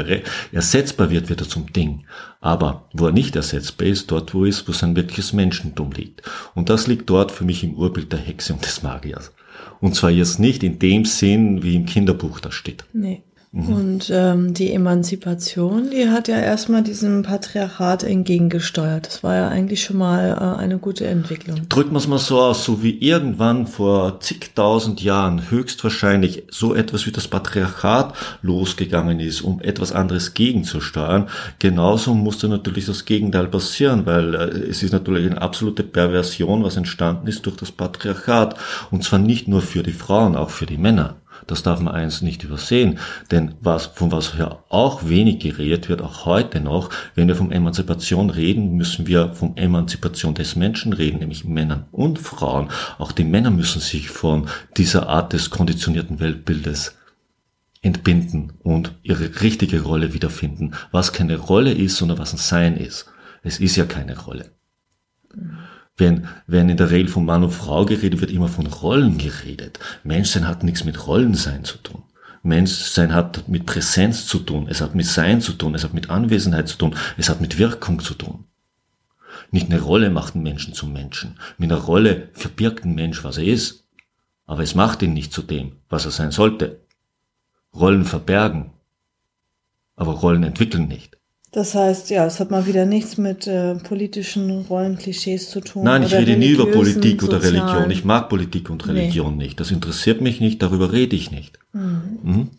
ersetzbar 0.52 1.10
wird, 1.10 1.28
wird 1.30 1.40
er 1.40 1.48
zum 1.48 1.72
Ding. 1.72 2.04
Aber 2.40 2.88
wo 2.92 3.06
er 3.06 3.12
nicht 3.12 3.36
ersetzbar 3.36 3.86
ist, 3.86 4.10
dort, 4.10 4.34
wo 4.34 4.44
ist, 4.44 4.68
wo 4.68 4.72
sein 4.72 4.96
wirkliches 4.96 5.32
Menschentum 5.32 5.92
liegt. 5.92 6.22
Und 6.54 6.68
das 6.68 6.86
liegt 6.86 7.08
dort 7.08 7.32
für 7.32 7.44
mich 7.44 7.64
im 7.64 7.74
Urbild 7.74 8.12
der 8.12 8.20
Hexe 8.20 8.52
und 8.52 8.64
des 8.64 8.82
Magiers. 8.82 9.32
Und 9.80 9.94
zwar 9.94 10.10
jetzt 10.10 10.40
nicht 10.40 10.62
in 10.62 10.78
dem 10.78 11.04
Sinn, 11.04 11.62
wie 11.62 11.76
im 11.76 11.86
Kinderbuch 11.86 12.40
da 12.40 12.50
steht. 12.50 12.84
Nee. 12.92 13.22
Mhm. 13.54 13.72
Und 13.72 14.10
ähm, 14.12 14.52
die 14.52 14.72
Emanzipation, 14.72 15.90
die 15.90 16.08
hat 16.08 16.26
ja 16.26 16.38
erstmal 16.38 16.82
diesem 16.82 17.22
Patriarchat 17.22 18.02
entgegengesteuert. 18.02 19.06
Das 19.06 19.22
war 19.22 19.36
ja 19.36 19.48
eigentlich 19.48 19.84
schon 19.84 19.98
mal 19.98 20.30
äh, 20.32 20.60
eine 20.60 20.78
gute 20.78 21.06
Entwicklung. 21.06 21.68
Drücken 21.68 21.92
wir 21.92 21.98
es 21.98 22.08
mal 22.08 22.18
so 22.18 22.40
aus, 22.40 22.64
so 22.64 22.82
wie 22.82 22.98
irgendwann 22.98 23.68
vor 23.68 24.18
zigtausend 24.18 25.02
Jahren 25.02 25.50
höchstwahrscheinlich 25.50 26.42
so 26.50 26.74
etwas 26.74 27.06
wie 27.06 27.12
das 27.12 27.28
Patriarchat 27.28 28.14
losgegangen 28.42 29.20
ist, 29.20 29.42
um 29.42 29.60
etwas 29.60 29.92
anderes 29.92 30.34
gegenzusteuern, 30.34 31.28
genauso 31.60 32.12
musste 32.12 32.48
natürlich 32.48 32.86
das 32.86 33.04
Gegenteil 33.04 33.46
passieren, 33.46 34.04
weil 34.04 34.34
äh, 34.34 34.38
es 34.68 34.82
ist 34.82 34.92
natürlich 34.92 35.30
eine 35.30 35.40
absolute 35.40 35.84
Perversion, 35.84 36.64
was 36.64 36.76
entstanden 36.76 37.28
ist 37.28 37.46
durch 37.46 37.56
das 37.56 37.70
Patriarchat. 37.70 38.56
Und 38.90 39.04
zwar 39.04 39.20
nicht 39.20 39.46
nur 39.46 39.62
für 39.62 39.84
die 39.84 39.92
Frauen, 39.92 40.34
auch 40.34 40.50
für 40.50 40.66
die 40.66 40.78
Männer. 40.78 41.14
Das 41.46 41.62
darf 41.62 41.80
man 41.80 41.94
eins 41.94 42.22
nicht 42.22 42.42
übersehen. 42.44 42.98
Denn 43.30 43.54
was, 43.60 43.86
von 43.86 44.12
was 44.12 44.34
ja 44.38 44.58
auch 44.68 45.08
wenig 45.08 45.40
geredet 45.40 45.88
wird, 45.88 46.02
auch 46.02 46.24
heute 46.24 46.60
noch, 46.60 46.90
wenn 47.14 47.28
wir 47.28 47.36
von 47.36 47.52
Emanzipation 47.52 48.30
reden, 48.30 48.76
müssen 48.76 49.06
wir 49.06 49.32
von 49.34 49.56
Emanzipation 49.56 50.34
des 50.34 50.56
Menschen 50.56 50.92
reden, 50.92 51.18
nämlich 51.18 51.44
Männern 51.44 51.86
und 51.92 52.18
Frauen. 52.18 52.68
Auch 52.98 53.12
die 53.12 53.24
Männer 53.24 53.50
müssen 53.50 53.80
sich 53.80 54.10
von 54.10 54.48
dieser 54.76 55.08
Art 55.08 55.32
des 55.32 55.50
konditionierten 55.50 56.20
Weltbildes 56.20 56.96
entbinden 57.82 58.54
und 58.62 58.92
ihre 59.02 59.42
richtige 59.42 59.82
Rolle 59.82 60.14
wiederfinden. 60.14 60.72
Was 60.90 61.12
keine 61.12 61.36
Rolle 61.36 61.72
ist, 61.72 61.96
sondern 61.96 62.18
was 62.18 62.32
ein 62.32 62.38
Sein 62.38 62.76
ist. 62.76 63.06
Es 63.42 63.60
ist 63.60 63.76
ja 63.76 63.84
keine 63.84 64.18
Rolle. 64.18 64.50
Wenn, 65.96 66.26
wenn 66.46 66.68
in 66.68 66.76
der 66.76 66.90
Regel 66.90 67.08
von 67.08 67.24
Mann 67.24 67.44
und 67.44 67.52
Frau 67.52 67.84
geredet 67.84 68.20
wird, 68.20 68.32
immer 68.32 68.48
von 68.48 68.66
Rollen 68.66 69.16
geredet. 69.16 69.78
Menschsein 70.02 70.48
hat 70.48 70.64
nichts 70.64 70.84
mit 70.84 71.06
Rollensein 71.06 71.64
zu 71.64 71.78
tun. 71.78 72.02
Menschsein 72.42 73.14
hat 73.14 73.48
mit 73.48 73.64
Präsenz 73.64 74.26
zu 74.26 74.40
tun, 74.40 74.66
es 74.68 74.80
hat 74.80 74.94
mit 74.94 75.06
Sein 75.06 75.40
zu 75.40 75.52
tun, 75.52 75.74
es 75.74 75.84
hat 75.84 75.94
mit 75.94 76.10
Anwesenheit 76.10 76.68
zu 76.68 76.76
tun, 76.76 76.94
es 77.16 77.28
hat 77.28 77.40
mit 77.40 77.58
Wirkung 77.58 78.00
zu 78.00 78.14
tun. 78.14 78.44
Nicht 79.50 79.70
eine 79.70 79.80
Rolle 79.80 80.10
macht 80.10 80.34
einen 80.34 80.42
Menschen 80.42 80.74
zum 80.74 80.92
Menschen. 80.92 81.38
Mit 81.58 81.70
einer 81.70 81.80
Rolle 81.80 82.28
verbirgt 82.32 82.84
ein 82.84 82.94
Mensch, 82.94 83.24
was 83.24 83.38
er 83.38 83.44
ist. 83.44 83.84
Aber 84.46 84.62
es 84.62 84.74
macht 84.74 85.00
ihn 85.02 85.14
nicht 85.14 85.32
zu 85.32 85.42
dem, 85.42 85.76
was 85.88 86.04
er 86.04 86.10
sein 86.10 86.32
sollte. 86.32 86.80
Rollen 87.74 88.04
verbergen, 88.04 88.72
aber 89.96 90.12
Rollen 90.12 90.42
entwickeln 90.42 90.86
nicht. 90.86 91.16
Das 91.54 91.76
heißt, 91.76 92.10
ja, 92.10 92.26
es 92.26 92.40
hat 92.40 92.50
mal 92.50 92.66
wieder 92.66 92.84
nichts 92.84 93.16
mit 93.16 93.46
äh, 93.46 93.76
politischen 93.76 94.62
Rollenklischees 94.68 95.50
zu 95.50 95.60
tun. 95.60 95.84
Nein, 95.84 96.02
ich 96.02 96.12
rede 96.12 96.36
nie 96.36 96.48
über 96.48 96.66
Politik 96.66 97.22
oder 97.22 97.40
Religion. 97.40 97.88
Ich 97.92 98.04
mag 98.04 98.28
Politik 98.28 98.70
und 98.70 98.88
Religion 98.88 99.36
nee. 99.36 99.44
nicht. 99.44 99.60
Das 99.60 99.70
interessiert 99.70 100.20
mich 100.20 100.40
nicht, 100.40 100.60
darüber 100.62 100.90
rede 100.90 101.14
ich 101.14 101.30
nicht. 101.30 101.60
Mhm. 101.72 102.18
Mhm. 102.24 102.50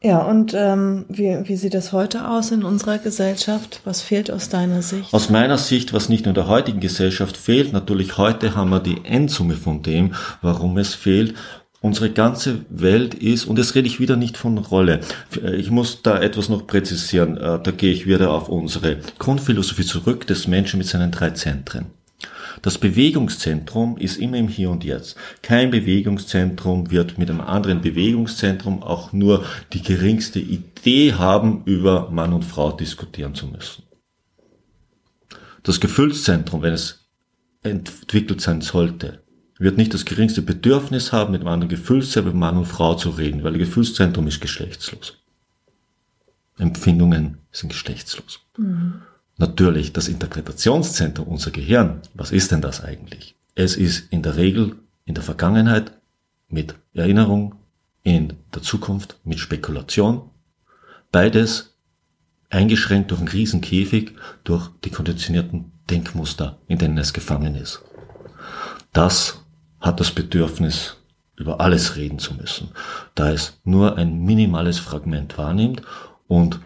Ja, 0.00 0.18
und 0.18 0.54
ähm, 0.54 1.06
wie, 1.08 1.36
wie 1.48 1.56
sieht 1.56 1.74
das 1.74 1.92
heute 1.92 2.28
aus 2.28 2.52
in 2.52 2.62
unserer 2.62 2.98
Gesellschaft? 2.98 3.80
Was 3.84 4.02
fehlt 4.02 4.30
aus 4.30 4.48
deiner 4.48 4.82
Sicht? 4.82 5.12
Aus 5.12 5.30
meiner 5.30 5.58
Sicht, 5.58 5.92
was 5.92 6.08
nicht 6.08 6.24
nur 6.24 6.30
in 6.30 6.36
der 6.36 6.46
heutigen 6.46 6.78
Gesellschaft 6.78 7.36
fehlt, 7.36 7.72
natürlich 7.72 8.18
heute 8.18 8.54
haben 8.54 8.70
wir 8.70 8.78
die 8.78 9.04
Endsumme 9.04 9.54
von 9.54 9.82
dem, 9.82 10.14
warum 10.42 10.78
es 10.78 10.94
fehlt 10.94 11.34
unsere 11.80 12.10
ganze 12.10 12.64
Welt 12.70 13.14
ist, 13.14 13.44
und 13.44 13.58
jetzt 13.58 13.74
rede 13.74 13.86
ich 13.86 14.00
wieder 14.00 14.16
nicht 14.16 14.36
von 14.36 14.58
Rolle. 14.58 15.00
Ich 15.56 15.70
muss 15.70 16.02
da 16.02 16.20
etwas 16.20 16.48
noch 16.48 16.66
präzisieren. 16.66 17.36
Äh, 17.36 17.60
da 17.62 17.70
gehe 17.70 17.92
ich 17.92 18.06
wieder 18.06 18.30
auf 18.30 18.48
unsere 18.48 18.96
Grundphilosophie 19.18 19.84
zurück 19.84 20.26
des 20.26 20.48
Menschen 20.48 20.78
mit 20.78 20.88
seinen 20.88 21.10
drei 21.10 21.30
Zentren. 21.30 21.86
Das 22.62 22.78
Bewegungszentrum 22.78 23.96
ist 23.98 24.16
immer 24.16 24.36
im 24.36 24.48
Hier 24.48 24.70
und 24.70 24.82
Jetzt. 24.82 25.16
Kein 25.42 25.70
Bewegungszentrum 25.70 26.90
wird 26.90 27.16
mit 27.16 27.30
einem 27.30 27.40
anderen 27.40 27.80
Bewegungszentrum 27.80 28.82
auch 28.82 29.12
nur 29.12 29.44
die 29.72 29.82
geringste 29.82 30.40
Idee 30.40 31.12
haben, 31.14 31.62
über 31.66 32.10
Mann 32.10 32.32
und 32.32 32.44
Frau 32.44 32.72
diskutieren 32.72 33.36
zu 33.36 33.46
müssen. 33.46 33.84
Das 35.62 35.78
Gefühlszentrum, 35.78 36.62
wenn 36.62 36.72
es 36.72 37.06
entwickelt 37.62 38.40
sein 38.40 38.60
sollte, 38.60 39.22
wird 39.58 39.76
nicht 39.76 39.92
das 39.92 40.04
geringste 40.04 40.42
Bedürfnis 40.42 41.12
haben, 41.12 41.32
mit 41.32 41.40
einem 41.40 41.48
anderen 41.48 41.68
Gefühlszentrum, 41.68 42.38
Mann 42.38 42.56
und 42.56 42.66
Frau 42.66 42.94
zu 42.94 43.10
reden, 43.10 43.42
weil 43.42 43.52
das 43.52 43.60
Gefühlszentrum 43.60 44.26
ist 44.26 44.40
geschlechtslos. 44.40 45.18
Empfindungen 46.58 47.38
sind 47.52 47.70
geschlechtslos. 47.70 48.40
Mhm. 48.56 49.02
Natürlich 49.36 49.92
das 49.92 50.08
Interpretationszentrum, 50.08 51.28
unser 51.28 51.50
Gehirn, 51.50 52.00
was 52.14 52.32
ist 52.32 52.50
denn 52.50 52.60
das 52.60 52.82
eigentlich? 52.82 53.36
Es 53.54 53.76
ist 53.76 54.12
in 54.12 54.22
der 54.22 54.36
Regel 54.36 54.76
in 55.04 55.14
der 55.14 55.24
Vergangenheit 55.24 55.92
mit 56.48 56.74
Erinnerung, 56.92 57.54
in 58.02 58.34
der 58.54 58.62
Zukunft 58.62 59.18
mit 59.24 59.38
Spekulation. 59.38 60.30
Beides 61.12 61.76
eingeschränkt 62.50 63.10
durch 63.10 63.20
einen 63.20 63.28
Riesenkäfig, 63.28 64.12
durch 64.44 64.68
die 64.84 64.90
konditionierten 64.90 65.72
Denkmuster, 65.90 66.58
in 66.66 66.78
denen 66.78 66.98
es 66.98 67.12
gefangen 67.12 67.54
ist. 67.54 67.82
Das 68.92 69.44
hat 69.80 70.00
das 70.00 70.10
Bedürfnis, 70.10 70.96
über 71.36 71.60
alles 71.60 71.96
reden 71.96 72.18
zu 72.18 72.34
müssen, 72.34 72.70
da 73.14 73.30
es 73.30 73.60
nur 73.64 73.96
ein 73.96 74.24
minimales 74.24 74.78
Fragment 74.78 75.38
wahrnimmt 75.38 75.82
und 76.26 76.60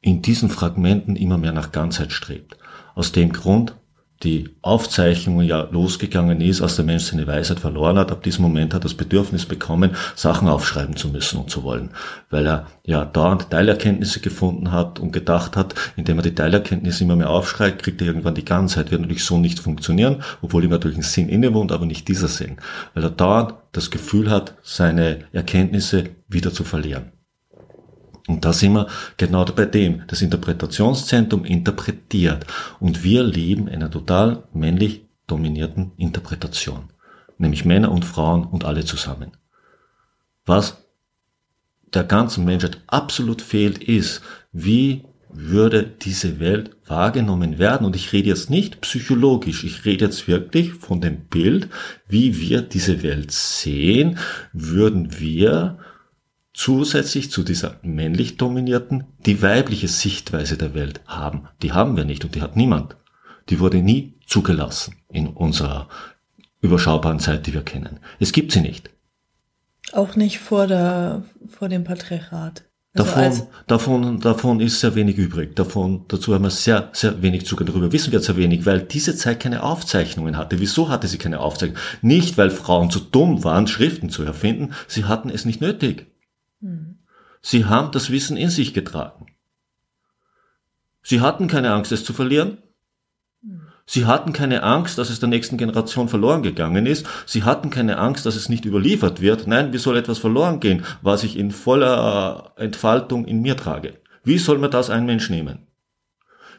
in 0.00 0.22
diesen 0.22 0.48
Fragmenten 0.48 1.14
immer 1.14 1.38
mehr 1.38 1.52
nach 1.52 1.70
Ganzheit 1.70 2.12
strebt. 2.12 2.56
Aus 2.94 3.12
dem 3.12 3.32
Grund 3.32 3.74
die 4.22 4.50
Aufzeichnung 4.62 5.42
ja 5.42 5.68
losgegangen 5.70 6.40
ist, 6.40 6.62
als 6.62 6.76
der 6.76 6.84
Mensch 6.84 7.04
seine 7.04 7.26
Weisheit 7.26 7.58
verloren 7.58 7.98
hat. 7.98 8.12
Ab 8.12 8.22
diesem 8.22 8.42
Moment 8.42 8.72
hat 8.72 8.82
er 8.82 8.84
das 8.84 8.94
Bedürfnis 8.94 9.46
bekommen, 9.46 9.96
Sachen 10.14 10.48
aufschreiben 10.48 10.96
zu 10.96 11.08
müssen 11.08 11.38
und 11.38 11.50
zu 11.50 11.64
wollen, 11.64 11.90
weil 12.30 12.46
er 12.46 12.66
ja 12.84 13.04
dauernd 13.04 13.50
Teilerkenntnisse 13.50 14.20
gefunden 14.20 14.70
hat 14.70 15.00
und 15.00 15.12
gedacht 15.12 15.56
hat, 15.56 15.74
indem 15.96 16.18
er 16.18 16.22
die 16.22 16.34
Teilerkenntnisse 16.34 17.04
immer 17.04 17.16
mehr 17.16 17.30
aufschreibt, 17.30 17.82
kriegt 17.82 18.00
er 18.00 18.06
irgendwann 18.06 18.34
die 18.34 18.44
Ganzheit. 18.44 18.90
Wird 18.90 19.00
natürlich 19.00 19.24
so 19.24 19.38
nicht 19.38 19.58
funktionieren, 19.58 20.22
obwohl 20.40 20.64
ihm 20.64 20.70
natürlich 20.70 20.98
ein 20.98 21.02
Sinn 21.02 21.28
innewohnt, 21.28 21.72
aber 21.72 21.86
nicht 21.86 22.06
dieser 22.08 22.28
Sinn, 22.28 22.58
weil 22.94 23.04
er 23.04 23.10
dauernd 23.10 23.54
das 23.72 23.90
Gefühl 23.90 24.30
hat, 24.30 24.54
seine 24.62 25.24
Erkenntnisse 25.32 26.10
wieder 26.28 26.52
zu 26.52 26.64
verlieren. 26.64 27.12
Und 28.28 28.44
da 28.44 28.52
sind 28.52 28.74
wir 28.74 28.86
genau 29.16 29.44
bei 29.44 29.64
dem. 29.64 30.02
Das 30.06 30.22
Interpretationszentrum 30.22 31.44
interpretiert. 31.44 32.46
Und 32.78 33.02
wir 33.02 33.24
leben 33.24 33.66
in 33.66 33.76
einer 33.76 33.90
total 33.90 34.44
männlich 34.52 35.06
dominierten 35.26 35.92
Interpretation. 35.96 36.90
Nämlich 37.38 37.64
Männer 37.64 37.90
und 37.90 38.04
Frauen 38.04 38.44
und 38.44 38.64
alle 38.64 38.84
zusammen. 38.84 39.32
Was 40.46 40.84
der 41.94 42.04
ganzen 42.04 42.44
Menschheit 42.44 42.80
absolut 42.86 43.42
fehlt, 43.42 43.78
ist, 43.78 44.22
wie 44.52 45.04
würde 45.32 45.84
diese 45.84 46.40
Welt 46.40 46.76
wahrgenommen 46.86 47.58
werden? 47.58 47.86
Und 47.86 47.96
ich 47.96 48.12
rede 48.12 48.28
jetzt 48.28 48.50
nicht 48.50 48.80
psychologisch, 48.82 49.64
ich 49.64 49.84
rede 49.84 50.04
jetzt 50.04 50.28
wirklich 50.28 50.72
von 50.74 51.00
dem 51.00 51.24
Bild, 51.26 51.68
wie 52.06 52.38
wir 52.38 52.62
diese 52.62 53.02
Welt 53.02 53.32
sehen, 53.32 54.18
würden 54.52 55.18
wir 55.18 55.78
zusätzlich 56.52 57.30
zu 57.30 57.42
dieser 57.42 57.76
männlich 57.82 58.36
dominierten 58.36 59.04
die 59.26 59.42
weibliche 59.42 59.88
Sichtweise 59.88 60.56
der 60.56 60.74
Welt 60.74 61.00
haben. 61.06 61.48
Die 61.62 61.72
haben 61.72 61.96
wir 61.96 62.04
nicht 62.04 62.24
und 62.24 62.34
die 62.34 62.42
hat 62.42 62.56
niemand. 62.56 62.96
Die 63.48 63.60
wurde 63.60 63.78
nie 63.78 64.14
zugelassen 64.26 64.96
in 65.08 65.28
unserer 65.28 65.88
überschaubaren 66.60 67.18
Zeit, 67.18 67.46
die 67.46 67.54
wir 67.54 67.62
kennen. 67.62 67.98
Es 68.20 68.32
gibt 68.32 68.52
sie 68.52 68.60
nicht. 68.60 68.90
Auch 69.92 70.16
nicht 70.16 70.38
vor 70.38 70.66
der, 70.66 71.24
vor 71.48 71.68
dem 71.68 71.84
Patriarchat. 71.84 72.64
Also 72.94 73.14
davon, 73.14 73.46
davon, 73.66 74.20
davon 74.20 74.60
ist 74.60 74.80
sehr 74.80 74.94
wenig 74.94 75.16
übrig. 75.16 75.56
Davon, 75.56 76.04
dazu 76.08 76.34
haben 76.34 76.44
wir 76.44 76.50
sehr, 76.50 76.90
sehr 76.92 77.22
wenig 77.22 77.46
Zugang. 77.46 77.66
Darüber 77.66 77.90
wissen 77.90 78.12
wir 78.12 78.20
sehr 78.20 78.36
wenig, 78.36 78.66
weil 78.66 78.82
diese 78.82 79.16
Zeit 79.16 79.40
keine 79.40 79.62
Aufzeichnungen 79.62 80.36
hatte. 80.36 80.60
Wieso 80.60 80.90
hatte 80.90 81.08
sie 81.08 81.16
keine 81.16 81.40
Aufzeichnungen? 81.40 81.82
Nicht, 82.02 82.36
weil 82.36 82.50
Frauen 82.50 82.90
zu 82.90 83.00
dumm 83.00 83.44
waren, 83.44 83.66
Schriften 83.66 84.10
zu 84.10 84.22
erfinden. 84.24 84.74
Sie 84.88 85.04
hatten 85.04 85.30
es 85.30 85.46
nicht 85.46 85.62
nötig. 85.62 86.11
Sie 87.42 87.64
haben 87.64 87.90
das 87.90 88.10
Wissen 88.10 88.36
in 88.36 88.50
sich 88.50 88.72
getragen. 88.72 89.26
Sie 91.02 91.20
hatten 91.20 91.48
keine 91.48 91.72
Angst, 91.72 91.90
es 91.90 92.04
zu 92.04 92.12
verlieren. 92.12 92.58
Sie 93.84 94.06
hatten 94.06 94.32
keine 94.32 94.62
Angst, 94.62 94.96
dass 94.96 95.10
es 95.10 95.18
der 95.18 95.28
nächsten 95.28 95.56
Generation 95.56 96.08
verloren 96.08 96.44
gegangen 96.44 96.86
ist. 96.86 97.04
Sie 97.26 97.42
hatten 97.42 97.68
keine 97.68 97.98
Angst, 97.98 98.24
dass 98.24 98.36
es 98.36 98.48
nicht 98.48 98.64
überliefert 98.64 99.20
wird. 99.20 99.48
Nein, 99.48 99.72
wie 99.72 99.78
soll 99.78 99.96
etwas 99.96 100.18
verloren 100.18 100.60
gehen, 100.60 100.84
was 101.02 101.24
ich 101.24 101.36
in 101.36 101.50
voller 101.50 102.52
Entfaltung 102.56 103.26
in 103.26 103.42
mir 103.42 103.56
trage? 103.56 103.98
Wie 104.22 104.38
soll 104.38 104.58
man 104.58 104.70
das 104.70 104.88
ein 104.88 105.04
Mensch 105.04 105.28
nehmen? 105.28 105.66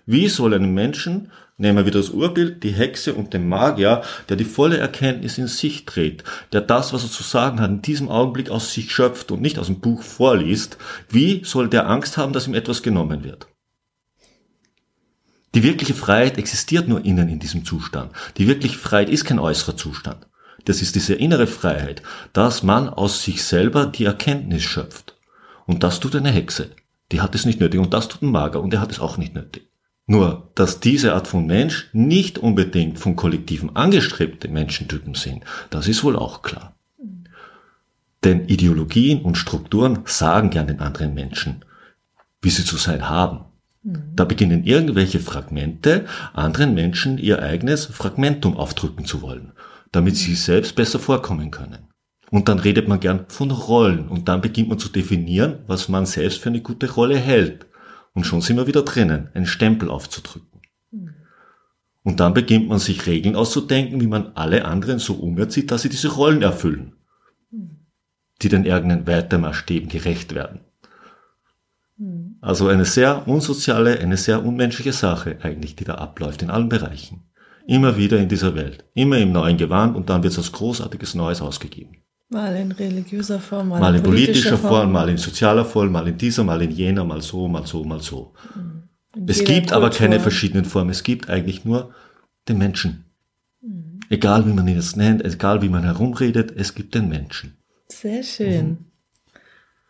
Wie 0.06 0.28
soll 0.28 0.54
einem 0.54 0.74
Menschen, 0.74 1.32
nehmen 1.63 1.79
wir 1.79 1.86
wieder 1.88 2.00
das 2.00 2.12
Urbild, 2.12 2.63
die 2.63 2.74
Hexe 2.74 3.15
und 3.15 3.34
den 3.34 3.50
Magier, 3.50 4.03
der 4.29 4.36
die 4.36 4.46
volle 4.46 4.77
Erkenntnis 4.77 5.39
in 5.39 5.48
sich 5.48 5.86
trägt, 5.86 6.24
der 6.51 6.62
das, 6.62 6.93
was 6.93 7.03
er 7.03 7.10
zu 7.10 7.24
sagen 7.24 7.60
hat, 7.60 7.72
in 7.72 7.82
diesem 7.82 8.10
Augenblick 8.10 8.51
aus 8.51 8.72
sich 8.72 8.91
schöpft 8.91 9.32
und 9.32 9.41
nicht 9.41 9.58
aus 9.58 9.67
dem 9.67 9.79
Buch 9.79 10.03
vorliest, 10.03 10.77
wie 11.10 11.41
soll 11.43 11.70
der 11.70 11.89
Angst 11.89 12.17
haben, 12.17 12.34
dass 12.34 12.48
ihm 12.48 12.53
etwas 12.53 12.84
genommen 12.84 13.24
wird? 13.24 13.48
Die 15.55 15.63
wirkliche 15.63 15.93
Freiheit 15.93 16.38
existiert 16.38 16.88
nur 16.88 17.05
innen 17.05 17.29
in 17.29 17.39
diesem 17.39 17.63
Zustand. 17.63 18.12
Die 18.38 18.48
wirkliche 18.48 18.77
Freiheit 18.77 19.10
ist 19.10 19.25
kein 19.25 19.39
äußerer 19.39 19.77
Zustand. 19.77 20.27
Das 20.65 20.82
ist 20.82 20.96
diese 20.96 21.13
innere 21.13 21.48
Freiheit, 21.48 22.01
dass 22.34 22.63
man 22.63 22.89
aus 22.89 23.24
sich 23.24 23.43
selber 23.43 23.86
die 23.86 24.05
Erkenntnis 24.05 24.63
schöpft. 24.63 25.15
Und 25.65 25.84
das 25.84 26.00
tut 26.00 26.15
eine 26.15 26.32
Hexe. 26.32 26.72
Die 27.12 27.22
hat 27.22 27.36
es 27.36 27.46
nicht 27.46 27.60
nötig 27.60 27.79
und 27.79 27.93
das 27.93 28.08
tut 28.08 28.22
ein 28.22 28.32
Mager 28.32 28.62
und 28.62 28.74
er 28.74 28.82
hat 28.82 28.91
es 28.91 29.00
auch 29.00 29.17
nicht 29.17 29.36
nötig. 29.36 29.73
Nur, 30.05 30.51
dass 30.55 30.79
diese 30.79 31.13
Art 31.13 31.27
von 31.27 31.45
Mensch 31.45 31.89
nicht 31.93 32.38
unbedingt 32.38 33.00
vom 33.00 33.15
Kollektiven 33.15 33.75
angestrebte 33.75 34.50
Menschentypen 34.50 35.15
sind, 35.15 35.43
das 35.69 35.88
ist 35.88 36.03
wohl 36.03 36.17
auch 36.17 36.41
klar. 36.41 36.75
Denn 38.24 38.48
Ideologien 38.48 39.22
und 39.22 39.38
Strukturen 39.38 40.00
sagen 40.05 40.50
gern 40.50 40.67
den 40.67 40.79
anderen 40.79 41.13
Menschen, 41.13 41.65
wie 42.41 42.50
sie 42.50 42.63
zu 42.63 42.77
sein 42.77 43.10
haben. 43.10 43.45
Mhm. 43.83 44.03
Da 44.15 44.25
beginnen 44.25 44.63
irgendwelche 44.63 45.19
Fragmente 45.19 46.05
anderen 46.33 46.74
Menschen 46.74 47.17
ihr 47.17 47.41
eigenes 47.41 47.86
Fragmentum 47.86 48.57
aufdrücken 48.57 49.05
zu 49.05 49.22
wollen, 49.22 49.51
damit 49.91 50.15
sie 50.15 50.36
selbst 50.36 50.75
besser 50.75 51.00
vorkommen 51.00 51.51
können. 51.51 51.88
Und 52.31 52.50
dann 52.50 52.60
redet 52.60 52.88
man 52.88 53.00
gern 53.00 53.25
von 53.27 53.51
Rollen 53.51 54.07
und 54.07 54.27
dann 54.27 54.41
beginnt 54.41 54.69
man 54.69 54.79
zu 54.79 54.89
definieren, 54.89 55.60
was 55.67 55.88
man 55.88 56.05
selbst 56.05 56.39
für 56.39 56.50
eine 56.50 56.62
gute 56.62 56.91
Rolle 56.91 57.17
hält. 57.17 57.67
Und 58.13 58.25
schon 58.25 58.41
sind 58.41 58.58
wir 58.58 58.67
wieder 58.67 58.84
drinnen, 58.84 59.29
einen 59.34 59.46
Stempel 59.46 59.89
aufzudrücken. 59.89 60.62
Und 62.03 62.20
dann 62.20 62.34
beginnt 62.34 62.67
man 62.67 62.79
sich 62.79 63.08
Regeln 63.08 63.36
auszudenken, 63.36 64.01
wie 64.01 64.08
man 64.08 64.34
alle 64.36 64.65
anderen 64.65 65.00
so 65.00 65.13
umerzieht, 65.13 65.72
dass 65.72 65.84
sie 65.84 65.89
diese 65.89 66.10
Rollen 66.10 66.41
erfüllen, 66.41 66.93
die 68.41 68.50
den 68.50 68.70
eigenen 68.70 69.08
Weitermaßstäben 69.08 69.89
gerecht 69.89 70.36
werden. 70.36 70.60
Also 72.41 72.67
eine 72.67 72.84
sehr 72.84 73.27
unsoziale, 73.27 74.00
eine 74.00 74.17
sehr 74.17 74.43
unmenschliche 74.43 74.91
Sache 74.91 75.38
eigentlich, 75.41 75.75
die 75.77 75.86
da 75.86 75.96
abläuft 75.96 76.41
in 76.41 76.50
allen 76.50 76.67
Bereichen. 76.67 77.24
Immer 77.65 77.96
wieder 77.96 78.20
in 78.20 78.27
dieser 78.27 78.55
Welt. 78.55 78.84
Immer 78.93 79.20
im 79.20 79.32
neuen 79.32 79.58
Gewand 79.58 79.96
und 79.96 80.10
dann 80.10 80.24
wird 80.24 80.34
es 80.34 80.39
als 80.39 80.51
großartiges 80.51 81.15
Neues 81.15 81.41
ausgegeben. 81.41 82.02
Mal 82.34 82.56
in 82.56 82.72
religiöser 82.72 83.40
Form, 83.40 83.70
mal, 83.70 83.80
mal 83.80 83.96
in 83.96 84.02
politischer, 84.04 84.58
Form, 84.58 84.74
Form, 84.74 84.92
mal 84.92 85.08
in 85.08 85.18
sozialer 85.18 85.66
Form, 85.66 85.92
mal 85.92 86.08
in 86.08 86.18
dieser, 86.18 86.44
mal 86.44 86.62
in 86.62 86.72
jener, 86.72 87.04
mal 87.04 87.22
so, 87.22 87.48
mal 87.48 87.66
so, 87.66 87.84
mal 87.84 88.02
so. 88.02 88.34
Mhm. 88.56 88.84
Es 89.28 89.44
gibt 89.44 89.68
Kultur. 89.68 89.78
aber 89.78 89.90
keine 89.92 90.20
verschiedenen 90.20 90.66
Formen. 90.66 90.90
Es 90.90 91.04
gibt 91.04 91.30
eigentlich 91.30 91.63
nur 91.63 91.94
den 92.50 92.58
Menschen. 92.58 93.06
Mhm. 93.62 94.00
Egal 94.10 94.48
wie 94.48 94.54
man 94.54 94.68
ihn 94.68 94.75
jetzt 94.75 94.98
nennt, 94.98 95.24
egal 95.24 95.62
wie 95.62 95.70
man 95.70 95.84
herumredet, 95.84 96.52
es 96.56 96.74
gibt 96.74 96.96
den 96.96 97.08
Menschen. 97.08 97.56
Sehr 97.88 98.24
schön. 98.24 98.68
Mhm. 98.68 98.78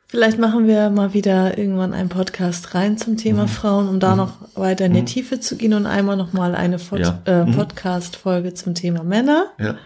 Vielleicht 0.08 0.38
machen 0.38 0.68
wir 0.68 0.92
mal 0.92 1.16
wieder 1.16 1.58
irgendwann 1.58 1.92
einen 1.92 2.10
Podcast 2.10 2.76
rein 2.76 2.98
zum 2.98 3.18
Thema 3.18 3.44
mhm. 3.44 3.48
Frauen, 3.48 3.90
um 3.90 4.00
da 4.00 4.12
mhm. 4.12 4.18
noch 4.18 4.34
weiter 4.54 4.86
in 4.86 4.94
die 4.94 5.02
mhm. 5.02 5.08
Tiefe 5.08 5.40
zu 5.40 5.56
gehen 5.56 5.74
und 5.74 5.88
einmal 5.88 6.18
noch 6.18 6.34
mal 6.34 6.54
eine 6.54 6.78
ja. 6.98 7.22
äh. 7.26 7.46
Podcast-Folge 7.52 8.54
zum 8.54 8.76
Thema 8.76 9.04
Männer. 9.04 9.48
Ja. 9.58 9.78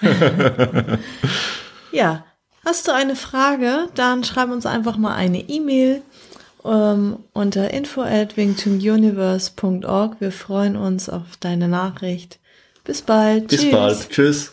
ja. 1.92 2.24
Hast 2.64 2.88
du 2.88 2.92
eine 2.92 3.14
Frage? 3.14 3.88
Dann 3.94 4.24
schreib 4.24 4.50
uns 4.50 4.66
einfach 4.66 4.96
mal 4.96 5.14
eine 5.14 5.40
E-Mail 5.40 6.02
ähm, 6.64 7.18
unter 7.32 7.70
info 7.72 8.02
at. 8.02 8.36
Wir 8.36 10.32
freuen 10.32 10.76
uns 10.76 11.08
auf 11.08 11.36
deine 11.38 11.68
Nachricht. 11.68 12.40
Bis 12.82 13.02
bald. 13.02 13.48
Bis 13.48 13.62
Tschüss. 13.62 13.70
bald. 13.70 14.10
Tschüss. 14.10 14.52